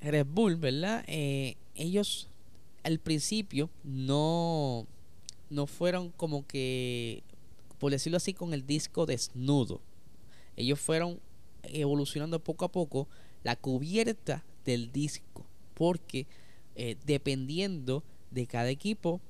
Red 0.01 0.27
Bull, 0.27 0.55
¿verdad? 0.55 1.03
Eh, 1.07 1.57
ellos 1.75 2.27
al 2.83 2.99
principio 2.99 3.69
no 3.83 4.87
no 5.49 5.67
fueron 5.67 6.11
como 6.11 6.45
que, 6.45 7.23
por 7.79 7.91
decirlo 7.91 8.17
así, 8.17 8.33
con 8.33 8.53
el 8.53 8.65
disco 8.65 9.05
desnudo. 9.05 9.81
Ellos 10.55 10.79
fueron 10.79 11.19
evolucionando 11.63 12.43
poco 12.43 12.65
a 12.65 12.71
poco 12.71 13.07
la 13.43 13.55
cubierta 13.55 14.43
del 14.65 14.91
disco, 14.91 15.45
porque 15.73 16.27
eh, 16.75 16.97
dependiendo 17.05 18.03
de 18.31 18.47
cada 18.47 18.69
equipo, 18.69 19.21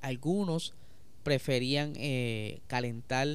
algunos 0.00 0.74
preferían 1.22 1.94
eh, 1.96 2.60
calentar 2.66 3.26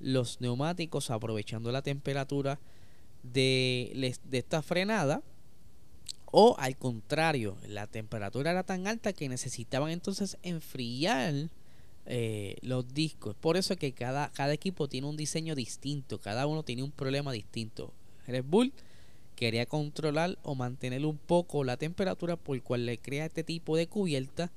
los 0.00 0.40
neumáticos 0.40 1.10
aprovechando 1.10 1.70
la 1.70 1.82
temperatura 1.82 2.58
de, 3.22 4.16
de 4.24 4.38
esta 4.38 4.62
frenada 4.62 5.22
o 6.36 6.56
al 6.58 6.76
contrario, 6.76 7.56
la 7.68 7.86
temperatura 7.86 8.50
era 8.50 8.64
tan 8.64 8.88
alta 8.88 9.12
que 9.12 9.28
necesitaban 9.28 9.92
entonces 9.92 10.36
enfriar 10.42 11.48
eh, 12.06 12.56
los 12.60 12.92
discos. 12.92 13.34
Por 13.34 13.56
eso 13.56 13.72
es 13.72 13.78
que 13.78 13.92
cada, 13.92 14.30
cada 14.30 14.52
equipo 14.52 14.88
tiene 14.88 15.06
un 15.06 15.16
diseño 15.16 15.54
distinto, 15.54 16.20
cada 16.20 16.46
uno 16.46 16.62
tiene 16.62 16.82
un 16.82 16.90
problema 16.90 17.32
distinto. 17.32 17.92
Red 18.26 18.44
Bull 18.44 18.72
quería 19.36 19.64
controlar 19.66 20.38
o 20.42 20.54
mantener 20.54 21.06
un 21.06 21.16
poco 21.16 21.64
la 21.64 21.76
temperatura 21.76 22.36
por 22.36 22.60
cual 22.62 22.84
le 22.84 22.98
crea 22.98 23.24
este 23.24 23.42
tipo 23.42 23.76
de 23.76 23.86
cubierta 23.86 24.52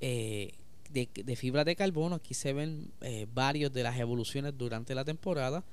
eh, 0.00 0.54
de, 0.90 1.08
de, 1.14 1.36
fibra 1.36 1.64
de 1.64 1.76
carbono. 1.76 2.16
Aquí 2.16 2.34
se 2.34 2.52
ven 2.52 2.90
eh, 3.00 3.26
varios 3.32 3.72
de 3.72 3.84
las 3.84 3.96
evoluciones 3.98 4.58
durante 4.58 4.94
la 4.96 5.04
temporada. 5.04 5.64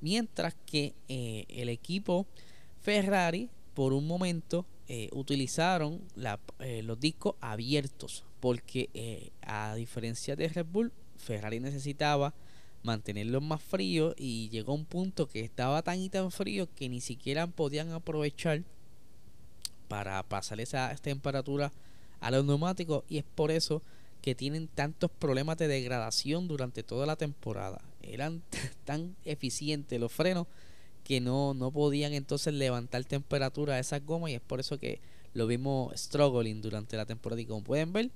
Mientras 0.00 0.54
que 0.66 0.94
el 1.06 1.68
equipo 1.68 2.26
Ferrari 2.80 3.48
por 3.72 3.92
un 3.92 4.04
momento 4.08 4.66
utilizaron 5.12 6.00
los 6.16 6.98
discos 6.98 7.36
abiertos 7.40 8.24
porque 8.42 8.90
eh, 8.92 9.30
a 9.42 9.76
diferencia 9.76 10.34
de 10.34 10.48
Red 10.48 10.66
Bull, 10.66 10.92
Ferrari 11.16 11.60
necesitaba 11.60 12.34
mantenerlo 12.82 13.40
más 13.40 13.62
frío 13.62 14.16
y 14.18 14.48
llegó 14.48 14.72
a 14.72 14.74
un 14.74 14.84
punto 14.84 15.28
que 15.28 15.42
estaba 15.42 15.80
tan 15.82 16.00
y 16.00 16.08
tan 16.08 16.32
frío 16.32 16.68
que 16.74 16.88
ni 16.88 17.00
siquiera 17.00 17.46
podían 17.46 17.92
aprovechar 17.92 18.64
para 19.86 20.20
pasar 20.24 20.58
esa 20.58 20.92
temperatura 20.96 21.72
a 22.18 22.32
los 22.32 22.44
neumáticos 22.44 23.04
y 23.08 23.18
es 23.18 23.24
por 23.24 23.52
eso 23.52 23.80
que 24.22 24.34
tienen 24.34 24.66
tantos 24.66 25.12
problemas 25.12 25.56
de 25.56 25.68
degradación 25.68 26.48
durante 26.48 26.82
toda 26.82 27.06
la 27.06 27.14
temporada. 27.14 27.80
Eran 28.02 28.42
tan 28.84 29.14
eficientes 29.24 30.00
los 30.00 30.10
frenos 30.10 30.48
que 31.04 31.20
no, 31.20 31.54
no 31.54 31.70
podían 31.70 32.12
entonces 32.12 32.52
levantar 32.54 33.04
temperatura 33.04 33.74
a 33.74 33.78
esas 33.78 34.04
gomas 34.04 34.32
y 34.32 34.34
es 34.34 34.40
por 34.40 34.58
eso 34.58 34.80
que 34.80 35.00
lo 35.34 35.46
vimos 35.46 35.92
struggling 35.98 36.60
durante 36.60 36.96
la 36.96 37.06
temporada. 37.06 37.40
Y 37.40 37.46
como 37.46 37.62
pueden 37.62 37.92
ver 37.92 38.10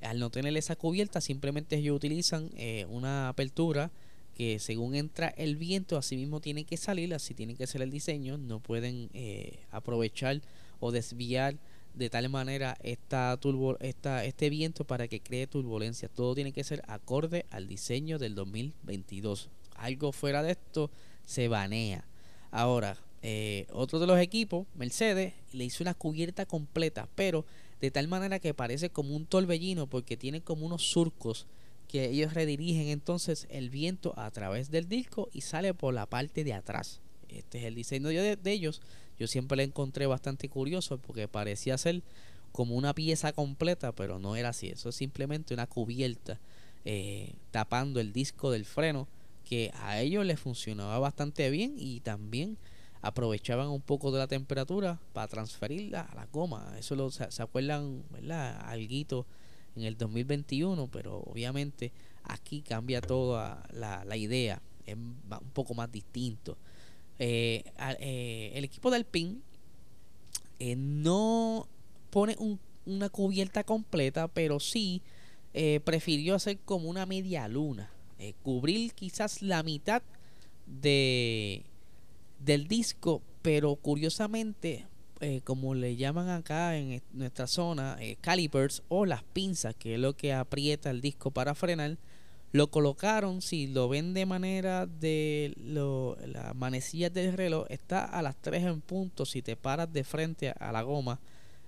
al 0.00 0.18
no 0.18 0.30
tener 0.30 0.56
esa 0.56 0.74
cubierta 0.74 1.20
simplemente 1.20 1.76
ellos 1.76 1.94
utilizan 1.94 2.50
eh, 2.56 2.86
una 2.90 3.28
apertura 3.28 3.92
que 4.34 4.58
según 4.58 4.96
entra 4.96 5.28
el 5.28 5.56
viento 5.56 5.96
así 5.96 6.16
mismo 6.16 6.40
tiene 6.40 6.64
que 6.64 6.76
salir 6.76 7.14
así 7.14 7.34
tiene 7.34 7.54
que 7.54 7.66
ser 7.66 7.82
el 7.82 7.90
diseño. 7.90 8.38
No 8.38 8.60
pueden 8.60 9.10
eh, 9.14 9.60
aprovechar 9.70 10.40
o 10.80 10.90
desviar 10.90 11.56
de 11.94 12.08
tal 12.08 12.28
manera 12.30 12.76
esta 12.82 13.36
turbo, 13.36 13.78
esta, 13.80 14.24
este 14.24 14.50
viento 14.50 14.84
para 14.84 15.08
que 15.08 15.20
cree 15.20 15.46
turbulencia. 15.46 16.08
Todo 16.08 16.34
tiene 16.34 16.52
que 16.52 16.64
ser 16.64 16.82
acorde 16.88 17.46
al 17.50 17.68
diseño 17.68 18.18
del 18.18 18.34
2022 18.34 19.50
algo 19.82 20.12
fuera 20.12 20.42
de 20.42 20.52
esto 20.52 20.90
se 21.24 21.48
banea. 21.48 22.04
Ahora 22.50 22.96
eh, 23.22 23.66
otro 23.72 24.00
de 24.00 24.06
los 24.06 24.18
equipos, 24.18 24.66
Mercedes, 24.74 25.34
le 25.52 25.64
hizo 25.64 25.84
una 25.84 25.94
cubierta 25.94 26.44
completa, 26.44 27.08
pero 27.14 27.46
de 27.80 27.90
tal 27.90 28.08
manera 28.08 28.40
que 28.40 28.54
parece 28.54 28.90
como 28.90 29.14
un 29.14 29.26
torbellino 29.26 29.86
porque 29.86 30.16
tiene 30.16 30.40
como 30.40 30.66
unos 30.66 30.82
surcos 30.90 31.46
que 31.88 32.06
ellos 32.06 32.34
redirigen 32.34 32.88
entonces 32.88 33.46
el 33.50 33.70
viento 33.70 34.14
a 34.16 34.30
través 34.30 34.70
del 34.70 34.88
disco 34.88 35.28
y 35.32 35.42
sale 35.42 35.74
por 35.74 35.94
la 35.94 36.06
parte 36.06 36.42
de 36.42 36.54
atrás. 36.54 37.00
Este 37.28 37.58
es 37.58 37.64
el 37.64 37.74
diseño 37.74 38.08
de, 38.08 38.38
ellos. 38.44 38.80
Yo 39.18 39.26
siempre 39.26 39.56
le 39.56 39.64
encontré 39.64 40.06
bastante 40.06 40.48
curioso 40.48 40.98
porque 40.98 41.28
parecía 41.28 41.78
ser 41.78 42.02
como 42.50 42.76
una 42.76 42.94
pieza 42.94 43.32
completa, 43.32 43.92
pero 43.92 44.18
no 44.18 44.36
era 44.36 44.50
así. 44.50 44.68
Eso 44.68 44.88
es 44.88 44.96
simplemente 44.96 45.54
una 45.54 45.66
cubierta 45.66 46.40
eh, 46.84 47.34
tapando 47.50 48.00
el 48.00 48.12
disco 48.12 48.50
del 48.50 48.64
freno 48.64 49.06
que 49.44 49.70
a 49.74 50.00
ellos 50.00 50.24
les 50.24 50.40
funcionaba 50.40 50.98
bastante 50.98 51.50
bien 51.50 51.74
y 51.76 52.00
también 52.00 52.56
aprovechaban 53.02 53.68
un 53.68 53.80
poco 53.80 54.12
de 54.12 54.18
la 54.18 54.28
temperatura 54.28 55.00
para 55.12 55.28
transferirla 55.28 56.02
a 56.02 56.14
la 56.14 56.26
goma. 56.26 56.74
Eso 56.78 56.94
lo, 56.94 57.10
se, 57.10 57.42
acuerdan, 57.42 58.04
¿verdad? 58.10 58.60
Alguito 58.64 59.26
en 59.76 59.82
el 59.82 59.98
2021, 59.98 60.88
pero 60.88 61.18
obviamente 61.18 61.92
aquí 62.22 62.62
cambia 62.62 63.00
toda 63.00 63.64
la, 63.72 64.04
la 64.04 64.16
idea, 64.16 64.62
es 64.86 64.94
un 64.94 65.50
poco 65.52 65.74
más 65.74 65.90
distinto. 65.90 66.56
Eh, 67.18 67.64
eh, 68.00 68.52
el 68.54 68.64
equipo 68.64 68.90
del 68.90 69.04
PIN 69.04 69.42
eh, 70.58 70.76
no 70.76 71.68
pone 72.10 72.36
una 72.84 73.08
cubierta 73.08 73.64
completa, 73.64 74.28
pero 74.28 74.60
sí 74.60 75.02
prefirió 75.84 76.34
hacer 76.34 76.58
como 76.64 76.88
una 76.88 77.04
media 77.04 77.46
luna, 77.46 77.90
cubrir 78.42 78.94
quizás 78.94 79.42
la 79.42 79.62
mitad 79.62 80.02
de 80.66 81.62
del 82.44 82.68
disco, 82.68 83.22
pero 83.42 83.76
curiosamente, 83.76 84.86
eh, 85.20 85.40
como 85.44 85.74
le 85.74 85.96
llaman 85.96 86.28
acá 86.28 86.76
en 86.76 87.02
nuestra 87.12 87.46
zona, 87.46 87.96
eh, 88.00 88.16
calipers 88.20 88.82
o 88.88 89.06
las 89.06 89.22
pinzas, 89.22 89.74
que 89.74 89.94
es 89.94 90.00
lo 90.00 90.16
que 90.16 90.32
aprieta 90.32 90.90
el 90.90 91.00
disco 91.00 91.30
para 91.30 91.54
frenar, 91.54 91.98
lo 92.52 92.70
colocaron, 92.70 93.40
si 93.40 93.66
lo 93.66 93.88
ven 93.88 94.12
de 94.12 94.26
manera 94.26 94.86
de 94.86 95.54
las 96.26 96.54
manecillas 96.54 97.12
del 97.12 97.32
reloj, 97.32 97.66
está 97.70 98.04
a 98.04 98.20
las 98.20 98.36
3 98.36 98.64
en 98.64 98.80
punto 98.82 99.24
si 99.24 99.40
te 99.40 99.56
paras 99.56 99.90
de 99.90 100.04
frente 100.04 100.50
a 100.50 100.70
la 100.70 100.82
goma. 100.82 101.18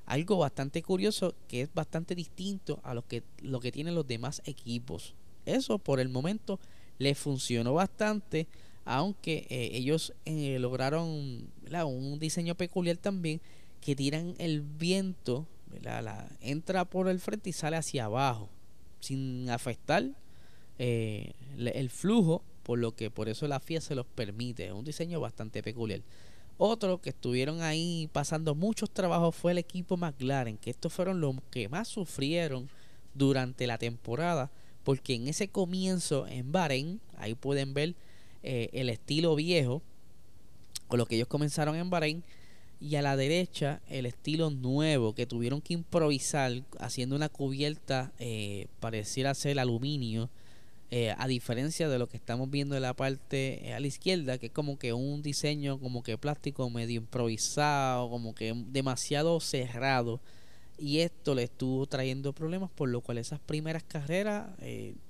Algo 0.05 0.37
bastante 0.37 0.83
curioso 0.83 1.35
que 1.49 1.63
es 1.63 1.73
bastante 1.73 2.15
distinto 2.15 2.81
a 2.83 2.93
lo 2.93 3.07
que, 3.07 3.23
lo 3.41 3.61
que 3.61 3.73
tienen 3.73 3.95
los 3.95 4.07
demás 4.07 4.43
equipos. 4.45 5.15
Eso 5.47 5.79
por 5.79 6.01
el 6.01 6.11
momento 6.11 6.61
le 6.99 7.15
funcionó 7.15 7.73
bastante 7.73 8.47
aunque 8.85 9.47
eh, 9.49 9.71
ellos 9.73 10.13
eh, 10.25 10.59
lograron 10.59 11.09
un 11.09 12.19
diseño 12.19 12.55
peculiar 12.55 12.97
también 12.97 13.41
que 13.81 13.97
tiran 13.97 14.35
el 14.39 14.63
viento, 14.63 15.47
entra 16.41 16.85
por 16.85 17.09
el 17.09 17.21
frente 17.21 17.51
y 17.51 17.53
sale 17.53 17.77
hacia 17.77 18.05
abajo, 18.07 18.49
sin 19.01 19.51
afectar 19.51 20.05
eh, 20.79 21.33
el 21.57 21.91
flujo, 21.91 22.43
por 22.63 22.79
lo 22.79 22.95
que 22.95 23.11
por 23.11 23.29
eso 23.29 23.47
la 23.47 23.61
FIA 23.61 23.81
se 23.81 23.95
los 23.95 24.07
permite, 24.07 24.67
es 24.67 24.73
un 24.73 24.85
diseño 24.85 25.21
bastante 25.21 25.63
peculiar. 25.63 26.01
Otro 26.57 27.01
que 27.01 27.11
estuvieron 27.11 27.63
ahí 27.63 28.09
pasando 28.13 28.55
muchos 28.55 28.91
trabajos 28.91 29.35
fue 29.35 29.53
el 29.53 29.59
equipo 29.59 29.97
McLaren, 29.97 30.57
que 30.57 30.71
estos 30.71 30.93
fueron 30.93 31.21
los 31.21 31.37
que 31.51 31.69
más 31.69 31.89
sufrieron 31.89 32.69
durante 33.13 33.67
la 33.67 33.77
temporada, 33.77 34.51
porque 34.85 35.15
en 35.15 35.29
ese 35.29 35.49
comienzo 35.49 36.27
en 36.27 36.53
Bahrein, 36.53 37.01
ahí 37.17 37.35
pueden 37.35 37.75
ver 37.75 37.97
eh, 38.47 38.69
el 38.75 38.91
estilo 38.91 39.35
viejo, 39.35 39.81
con 40.87 40.99
lo 40.99 41.07
que 41.07 41.15
ellos 41.15 41.29
comenzaron 41.29 41.77
en 41.77 41.89
Bahrein, 41.89 42.23
y 42.79 42.97
a 42.97 43.03
la 43.03 43.17
derecha 43.17 43.81
el 43.89 44.05
estilo 44.05 44.51
nuevo 44.51 45.15
que 45.15 45.25
tuvieron 45.25 45.63
que 45.63 45.73
improvisar 45.73 46.53
haciendo 46.79 47.17
una 47.17 47.31
cubierta 47.31 48.13
eh, 48.19 48.67
pareciera 48.81 49.33
ser 49.33 49.59
aluminio 49.59 50.29
eh, 50.91 51.15
a 51.17 51.27
diferencia 51.27 51.89
de 51.89 51.99
lo 51.99 52.07
que 52.11 52.19
estamos 52.19 52.51
viendo 52.51 52.77
en 52.77 52.83
la 52.83 52.93
parte 52.93 53.73
a 53.75 53.81
la 53.81 53.87
izquierda 53.87 54.37
que 54.37 54.47
es 54.47 54.53
como 54.53 54.79
que 54.79 54.93
un 54.93 55.23
diseño 55.23 55.81
como 55.81 56.03
que 56.03 56.19
plástico 56.19 56.69
medio 56.69 57.01
improvisado 57.01 58.11
como 58.11 58.35
que 58.35 58.53
demasiado 58.69 59.41
cerrado. 59.41 60.21
Y 60.77 60.99
esto 60.99 61.35
le 61.35 61.45
estuvo 61.45 61.87
trayendo 61.87 62.35
problemas 62.35 62.69
por 62.71 62.91
lo 62.91 63.01
cual 63.01 63.17
esas 63.17 63.41
primeras 63.41 63.85
carreras 63.85 64.51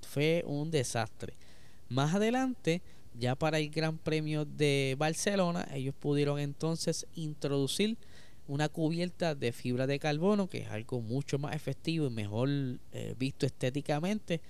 fue 0.02 0.44
un 0.46 0.70
desastre. 0.70 1.34
Más 1.88 2.14
adelante 2.14 2.82
ya 3.18 3.34
para 3.34 3.58
el 3.58 3.70
Gran 3.70 3.98
Premio 3.98 4.44
de 4.44 4.96
Barcelona, 4.98 5.66
ellos 5.72 5.94
pudieron 5.94 6.38
entonces 6.38 7.06
introducir 7.14 7.96
una 8.46 8.68
cubierta 8.68 9.34
de 9.34 9.52
fibra 9.52 9.86
de 9.86 9.98
carbono, 9.98 10.48
que 10.48 10.58
es 10.58 10.70
algo 10.70 11.00
mucho 11.00 11.38
más 11.38 11.54
efectivo 11.54 12.06
y 12.06 12.10
mejor 12.10 12.48
eh, 12.92 13.14
visto 13.18 13.46
estéticamente. 13.46 14.40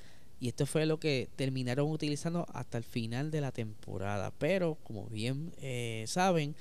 Y 0.41 0.49
esto 0.49 0.67
fue 0.67 0.85
lo 0.85 0.99
que 0.99 1.29
terminaron 1.37 1.91
utilizando 1.91 2.47
hasta 2.53 2.79
el 2.79 2.85
final 2.85 3.31
de 3.31 3.41
la 3.41 3.53
temporada. 3.53 4.33
Pero, 4.39 4.77
como 4.83 5.07
bien 5.07 5.53
eh, 5.61 6.05
saben, 6.09 6.57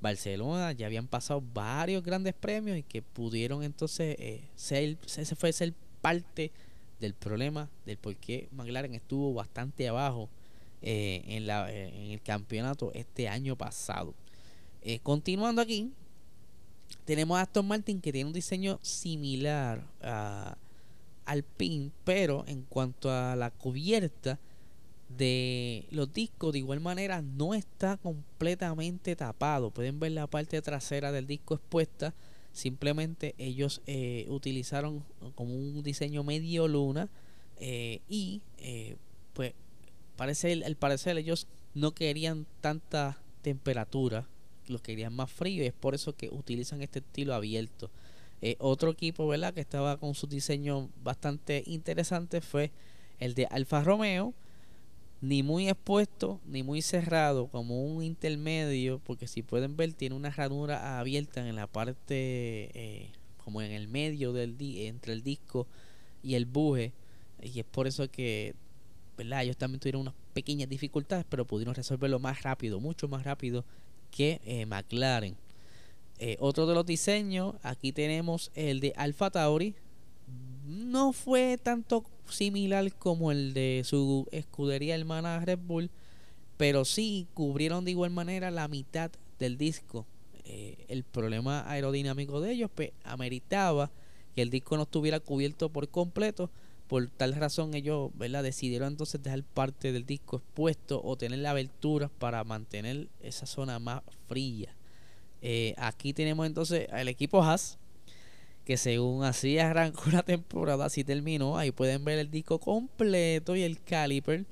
Barcelona 0.00 0.72
ya 0.72 0.86
habían 0.86 1.08
pasado 1.08 1.42
varios 1.52 2.02
grandes 2.02 2.34
premios 2.34 2.78
y 2.78 2.82
que 2.82 3.02
pudieron 3.02 3.62
entonces 3.62 4.16
eh, 4.18 4.42
ser, 4.54 4.96
ese 5.04 5.36
fue 5.36 5.52
ser 5.52 5.74
parte 6.00 6.52
del 7.00 7.14
problema 7.14 7.68
del 7.84 7.96
por 7.96 8.16
qué 8.16 8.48
McLaren 8.52 8.94
estuvo 8.94 9.34
bastante 9.34 9.88
abajo 9.88 10.28
eh, 10.80 11.24
en, 11.26 11.48
la, 11.48 11.72
eh, 11.72 11.88
en, 11.88 12.12
el 12.12 12.22
campeonato 12.22 12.92
este 12.94 13.28
año 13.28 13.56
pasado. 13.56 14.14
Eh, 14.80 15.00
continuando 15.00 15.60
aquí, 15.60 15.90
tenemos 17.04 17.36
a 17.36 17.42
Aston 17.42 17.66
Martin 17.66 18.00
que 18.00 18.12
tiene 18.12 18.28
un 18.28 18.32
diseño 18.32 18.78
similar 18.80 19.84
a, 20.00 20.56
al 21.24 21.42
PIN, 21.42 21.92
pero 22.04 22.44
en 22.46 22.62
cuanto 22.62 23.10
a 23.10 23.34
la 23.34 23.50
cubierta 23.50 24.38
de 25.08 25.86
los 25.90 26.12
discos, 26.12 26.52
de 26.52 26.60
igual 26.60 26.78
manera 26.78 27.22
no 27.22 27.54
está 27.54 27.96
completamente 27.96 29.16
tapado. 29.16 29.72
Pueden 29.72 29.98
ver 29.98 30.12
la 30.12 30.28
parte 30.28 30.62
trasera 30.62 31.10
del 31.10 31.26
disco 31.26 31.54
expuesta. 31.54 32.14
Simplemente 32.52 33.34
ellos 33.38 33.82
utilizaron 34.28 35.04
como 35.34 35.54
un 35.54 35.82
diseño 35.82 36.22
medio 36.24 36.68
luna 36.68 37.08
y 37.60 38.42
pues 39.32 39.54
parece, 40.18 40.52
el 40.52 40.76
parecer 40.76 41.16
ellos 41.16 41.46
no 41.74 41.92
querían 41.94 42.44
tanta 42.60 43.18
temperatura, 43.40 44.28
los 44.66 44.82
querían 44.82 45.14
más 45.14 45.30
frío 45.30 45.62
y 45.62 45.68
es 45.68 45.72
por 45.72 45.94
eso 45.94 46.14
que 46.14 46.28
utilizan 46.28 46.82
este 46.82 46.98
estilo 46.98 47.34
abierto. 47.34 47.90
Eh, 48.42 48.56
otro 48.58 48.90
equipo, 48.90 49.26
¿verdad? 49.28 49.54
Que 49.54 49.60
estaba 49.60 49.96
con 49.96 50.14
su 50.14 50.26
diseño 50.26 50.90
bastante 51.02 51.62
interesante 51.66 52.40
fue 52.40 52.72
el 53.20 53.34
de 53.34 53.46
Alfa 53.46 53.82
Romeo, 53.82 54.34
ni 55.20 55.42
muy 55.42 55.68
expuesto 55.68 56.40
ni 56.46 56.62
muy 56.62 56.82
cerrado, 56.82 57.46
como 57.46 57.84
un 57.84 58.02
intermedio, 58.02 59.00
porque 59.04 59.28
si 59.28 59.42
pueden 59.42 59.76
ver 59.76 59.92
tiene 59.92 60.16
una 60.16 60.30
ranura 60.30 60.98
abierta 60.98 61.48
en 61.48 61.56
la 61.56 61.68
parte, 61.68 62.70
eh, 62.74 63.10
como 63.44 63.62
en 63.62 63.70
el 63.70 63.88
medio 63.88 64.32
del 64.32 64.56
entre 64.60 65.12
el 65.12 65.22
disco 65.22 65.66
y 66.22 66.34
el 66.34 66.44
buje, 66.44 66.92
y 67.40 67.60
es 67.60 67.66
por 67.66 67.86
eso 67.86 68.10
que, 68.10 68.54
Ellos 69.18 69.56
también 69.56 69.80
tuvieron 69.80 70.02
unas 70.02 70.14
pequeñas 70.32 70.68
dificultades, 70.68 71.24
pero 71.28 71.44
pudieron 71.46 71.74
resolverlo 71.74 72.18
más 72.18 72.42
rápido, 72.42 72.80
mucho 72.80 73.08
más 73.08 73.24
rápido 73.24 73.64
que 74.10 74.40
eh, 74.44 74.66
McLaren. 74.66 75.36
Eh, 76.18 76.36
otro 76.40 76.66
de 76.66 76.74
los 76.74 76.84
diseños, 76.84 77.54
aquí 77.62 77.92
tenemos 77.92 78.50
el 78.54 78.80
de 78.80 78.92
Alfa 78.96 79.30
Tauri. 79.30 79.74
No 80.66 81.12
fue 81.12 81.58
tanto 81.62 82.04
similar 82.28 82.92
como 82.94 83.30
el 83.32 83.54
de 83.54 83.82
su 83.84 84.26
escudería 84.32 84.94
hermana 84.94 85.40
Red 85.40 85.60
Bull, 85.60 85.90
pero 86.56 86.84
sí 86.84 87.26
cubrieron 87.34 87.84
de 87.84 87.92
igual 87.92 88.10
manera 88.10 88.50
la 88.50 88.68
mitad 88.68 89.10
del 89.38 89.56
disco. 89.56 90.06
Eh, 90.44 90.86
el 90.88 91.04
problema 91.04 91.70
aerodinámico 91.70 92.40
de 92.40 92.52
ellos 92.52 92.70
pues, 92.74 92.92
ameritaba 93.04 93.90
que 94.34 94.42
el 94.42 94.50
disco 94.50 94.76
no 94.76 94.84
estuviera 94.84 95.20
cubierto 95.20 95.68
por 95.68 95.88
completo. 95.88 96.50
Por 96.88 97.08
tal 97.10 97.34
razón 97.34 97.74
ellos 97.74 98.10
¿verdad? 98.14 98.42
decidieron 98.42 98.88
entonces 98.88 99.22
dejar 99.22 99.44
parte 99.44 99.92
del 99.92 100.06
disco 100.06 100.38
expuesto 100.38 101.00
o 101.04 101.16
tener 101.16 101.38
la 101.40 101.50
abertura 101.50 102.08
para 102.08 102.42
mantener 102.44 103.08
esa 103.20 103.46
zona 103.46 103.78
más 103.78 104.02
fría. 104.26 104.74
Eh, 105.42 105.74
aquí 105.76 106.12
tenemos 106.12 106.46
entonces 106.46 106.88
al 106.90 107.08
equipo 107.08 107.42
Haas, 107.42 107.78
que 108.64 108.76
según 108.76 109.24
así 109.24 109.58
arrancó 109.58 110.10
la 110.10 110.22
temporada, 110.22 110.86
así 110.86 111.04
terminó. 111.04 111.58
Ahí 111.58 111.70
pueden 111.72 112.04
ver 112.04 112.18
el 112.18 112.30
disco 112.30 112.58
completo 112.58 113.54
y 113.54 113.62
el 113.62 113.82
caliper, 113.82 114.46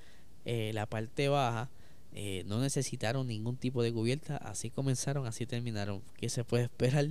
eh, 0.45 0.73
la 0.75 0.87
parte 0.87 1.29
baja. 1.29 1.71
Eh, 2.15 2.45
no 2.47 2.61
necesitaron 2.61 3.27
ningún 3.27 3.57
tipo 3.57 3.83
de 3.83 3.93
cubierta, 3.93 4.37
así 4.39 4.71
comenzaron, 4.71 5.27
así 5.27 5.45
terminaron. 5.47 6.03
¿Qué 6.17 6.29
se 6.29 6.45
puede 6.45 6.65
esperar 6.65 7.09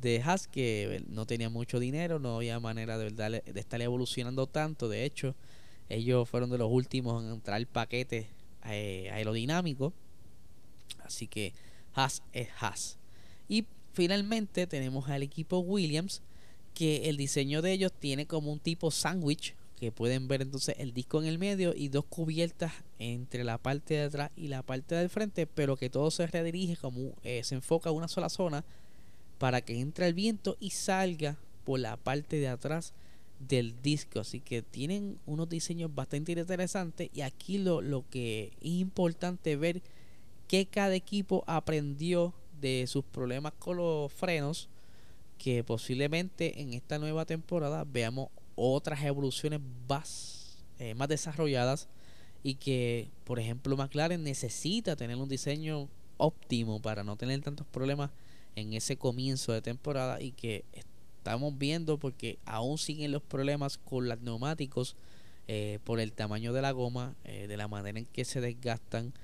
de 0.00 0.22
Haas? 0.22 0.48
Que 0.48 1.04
no 1.08 1.26
tenía 1.26 1.50
mucho 1.50 1.80
dinero, 1.80 2.18
no 2.18 2.36
había 2.36 2.60
manera 2.60 2.98
de, 2.98 3.10
de 3.10 3.60
estar 3.60 3.80
evolucionando 3.80 4.46
tanto. 4.46 4.88
De 4.88 5.04
hecho, 5.04 5.34
ellos 5.88 6.28
fueron 6.28 6.50
de 6.50 6.58
los 6.58 6.70
últimos 6.70 7.24
en 7.24 7.30
entrar 7.30 7.56
al 7.56 7.66
paquete 7.66 8.28
aerodinámico. 8.62 9.92
Así 11.04 11.26
que 11.26 11.52
Haas 11.94 12.22
es 12.32 12.48
Haas. 12.60 12.98
Y 13.48 13.66
finalmente 13.92 14.66
tenemos 14.66 15.08
al 15.08 15.22
equipo 15.22 15.58
Williams, 15.58 16.22
que 16.74 17.08
el 17.08 17.16
diseño 17.16 17.62
de 17.62 17.72
ellos 17.72 17.92
tiene 17.92 18.26
como 18.26 18.52
un 18.52 18.60
tipo 18.60 18.90
sándwich, 18.90 19.54
que 19.78 19.92
pueden 19.92 20.28
ver 20.28 20.42
entonces 20.42 20.74
el 20.78 20.92
disco 20.92 21.20
en 21.20 21.28
el 21.28 21.38
medio 21.38 21.72
y 21.74 21.88
dos 21.88 22.04
cubiertas 22.04 22.72
entre 22.98 23.44
la 23.44 23.58
parte 23.58 23.94
de 23.94 24.02
atrás 24.02 24.30
y 24.36 24.48
la 24.48 24.62
parte 24.62 24.94
del 24.94 25.08
frente, 25.08 25.46
pero 25.46 25.76
que 25.76 25.88
todo 25.88 26.10
se 26.10 26.26
redirige 26.26 26.76
como 26.76 27.12
eh, 27.22 27.42
se 27.44 27.54
enfoca 27.54 27.90
a 27.90 27.92
una 27.92 28.08
sola 28.08 28.28
zona 28.28 28.64
para 29.38 29.60
que 29.60 29.80
entre 29.80 30.06
el 30.06 30.14
viento 30.14 30.56
y 30.60 30.70
salga 30.70 31.36
por 31.64 31.80
la 31.80 31.96
parte 31.96 32.36
de 32.36 32.48
atrás 32.48 32.92
del 33.38 33.80
disco. 33.82 34.20
Así 34.20 34.40
que 34.40 34.62
tienen 34.62 35.18
unos 35.26 35.48
diseños 35.48 35.94
bastante 35.94 36.32
interesantes 36.32 37.10
y 37.14 37.20
aquí 37.22 37.58
lo, 37.58 37.80
lo 37.80 38.04
que 38.10 38.52
es 38.60 38.70
importante 38.70 39.56
ver 39.56 39.82
que 40.48 40.66
cada 40.66 40.94
equipo 40.94 41.44
aprendió 41.46 42.34
de 42.60 42.86
sus 42.86 43.04
problemas 43.04 43.52
con 43.58 43.76
los 43.76 44.12
frenos, 44.12 44.68
que 45.36 45.62
posiblemente 45.62 46.60
en 46.60 46.72
esta 46.72 46.98
nueva 46.98 47.24
temporada 47.24 47.84
veamos 47.84 48.28
otras 48.56 49.04
evoluciones 49.04 49.60
más, 49.88 50.64
eh, 50.78 50.94
más 50.94 51.08
desarrolladas 51.08 51.88
y 52.42 52.54
que, 52.54 53.08
por 53.24 53.38
ejemplo, 53.38 53.76
McLaren 53.76 54.24
necesita 54.24 54.96
tener 54.96 55.16
un 55.16 55.28
diseño 55.28 55.88
óptimo 56.16 56.82
para 56.82 57.04
no 57.04 57.16
tener 57.16 57.40
tantos 57.40 57.66
problemas 57.66 58.10
en 58.58 58.72
ese 58.72 58.96
comienzo 58.96 59.52
de 59.52 59.62
temporada 59.62 60.20
y 60.20 60.32
que 60.32 60.64
estamos 60.72 61.56
viendo 61.58 61.98
porque 61.98 62.38
aún 62.44 62.78
siguen 62.78 63.12
los 63.12 63.22
problemas 63.22 63.78
con 63.78 64.08
los 64.08 64.20
neumáticos 64.20 64.96
eh, 65.46 65.78
por 65.84 66.00
el 66.00 66.12
tamaño 66.12 66.52
de 66.52 66.62
la 66.62 66.72
goma, 66.72 67.14
eh, 67.24 67.46
de 67.46 67.56
la 67.56 67.68
manera 67.68 67.98
en 67.98 68.06
que 68.06 68.24
se 68.24 68.40
desgastan 68.40 69.14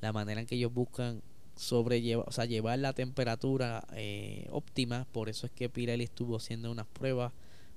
la 0.00 0.12
manera 0.12 0.40
en 0.40 0.46
que 0.46 0.54
ellos 0.54 0.72
buscan 0.72 1.22
sobrellevar, 1.56 2.28
o 2.28 2.32
sea, 2.32 2.44
llevar 2.44 2.78
la 2.78 2.92
temperatura 2.92 3.86
eh, 3.94 4.48
óptima. 4.50 5.06
Por 5.12 5.28
eso 5.28 5.46
es 5.46 5.52
que 5.52 5.68
Pirelli 5.68 6.04
estuvo 6.04 6.36
haciendo 6.36 6.70
unas 6.70 6.86
pruebas 6.86 7.32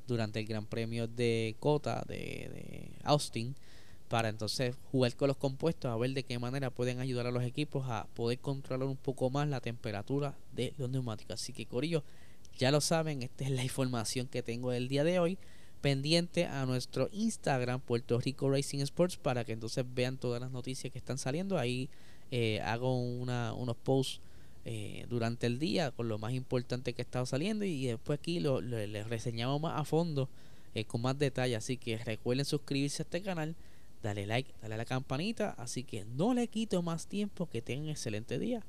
durante 0.08 0.40
el 0.40 0.46
Gran 0.46 0.66
Premio 0.66 1.08
de 1.08 1.56
Cota 1.60 2.04
de, 2.08 2.92
Austin 3.04 3.56
para 4.10 4.30
entonces 4.30 4.76
jugar 4.92 5.16
con 5.16 5.28
los 5.28 5.38
compuestos 5.38 5.92
a 5.92 5.98
ver 5.98 6.12
de 6.12 6.24
qué 6.24 6.40
manera 6.40 6.70
pueden 6.70 7.00
ayudar 7.00 7.28
a 7.28 7.32
los 7.32 7.44
equipos 7.44 7.86
a 7.90 8.08
poder 8.16 8.40
controlar 8.40 8.88
un 8.88 8.96
poco 8.96 9.30
más 9.30 9.48
la 9.48 9.60
temperatura 9.60 10.36
de 10.54 10.74
los 10.78 10.90
neumáticos. 10.90 11.42
Así 11.42 11.54
que 11.54 11.66
Corillo, 11.66 12.04
ya 12.58 12.72
lo 12.72 12.82
saben, 12.82 13.22
esta 13.22 13.44
es 13.44 13.52
la 13.52 13.64
información 13.64 14.28
que 14.28 14.44
tengo 14.44 14.72
del 14.72 14.88
día 14.88 15.04
de 15.04 15.20
hoy. 15.20 15.38
Pendiente 15.82 16.46
a 16.46 16.66
nuestro 16.66 17.08
Instagram, 17.12 17.82
Puerto 17.82 18.20
Rico 18.20 18.50
Racing 18.50 18.80
Sports, 18.80 19.18
para 19.18 19.46
que 19.46 19.54
entonces 19.54 19.86
vean 19.94 20.18
todas 20.18 20.42
las 20.42 20.52
noticias 20.52 20.92
que 20.92 20.98
están 20.98 21.18
saliendo. 21.18 21.58
Ahí 21.60 21.90
eh, 22.32 22.60
hago 22.62 23.00
una, 23.00 23.54
unos 23.54 23.76
posts 23.76 24.20
eh, 24.70 25.06
durante 25.10 25.48
el 25.48 25.60
día 25.60 25.92
con 25.92 26.10
lo 26.10 26.18
más 26.18 26.34
importante 26.34 26.92
que 26.92 27.02
ha 27.02 27.06
estado 27.06 27.26
saliendo 27.26 27.64
y 27.64 27.86
después 27.86 28.20
aquí 28.20 28.42
lo, 28.42 28.60
les 28.60 29.08
reseñamos 29.08 29.62
más 29.62 29.80
a 29.80 29.86
fondo 29.86 30.28
eh, 30.76 30.84
con 30.84 31.02
más 31.02 31.18
detalle. 31.18 31.56
Así 31.56 31.78
que 31.78 31.98
recuerden 31.98 32.44
suscribirse 32.44 33.02
a 33.02 33.06
este 33.06 33.22
canal, 33.22 33.56
dale 34.08 34.26
like, 34.26 34.54
dale 34.62 34.76
a 34.76 34.78
la 34.78 34.86
campanita. 34.86 35.52
Así 35.58 35.84
que 35.84 36.06
no 36.06 36.34
le 36.34 36.48
quito 36.48 36.82
más 36.82 37.08
tiempo, 37.08 37.48
que 37.48 37.62
tengan 37.62 37.90
excelente 37.90 38.40
día. 38.40 38.64